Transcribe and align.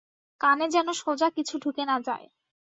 কানে 0.41 0.65
যেন 0.69 0.87
সোজা 0.93 1.27
কিছু 1.29 1.55
ঢুকে 1.59 1.83
না 1.85 1.97
যায়। 1.99 2.27